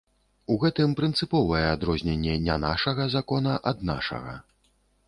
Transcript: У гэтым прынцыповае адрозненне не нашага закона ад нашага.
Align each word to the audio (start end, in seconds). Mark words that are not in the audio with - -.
У 0.53 0.55
гэтым 0.63 0.95
прынцыповае 0.99 1.63
адрозненне 1.75 2.35
не 2.49 2.57
нашага 2.65 3.09
закона 3.19 3.53
ад 3.75 3.89
нашага. 3.93 4.33